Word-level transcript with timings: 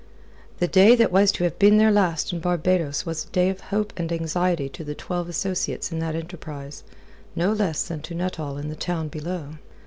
The 0.57 0.67
day 0.67 0.95
that 0.95 1.11
was 1.11 1.31
to 1.33 1.43
have 1.43 1.59
been 1.59 1.77
their 1.77 1.91
last 1.91 2.33
in 2.33 2.39
Barbados 2.39 3.05
was 3.05 3.23
a 3.23 3.27
day 3.29 3.49
of 3.49 3.61
hope 3.61 3.93
and 3.95 4.11
anxiety 4.11 4.67
to 4.67 4.83
the 4.83 4.95
twelve 4.95 5.29
associates 5.29 5.91
in 5.91 5.99
that 5.99 6.15
enterprise, 6.15 6.81
no 7.35 7.53
less 7.53 7.87
than 7.87 8.01
to 8.01 8.15
Nuttall 8.15 8.57
in 8.57 8.69
the 8.69 8.75
town 8.75 9.09
below. 9.09 9.57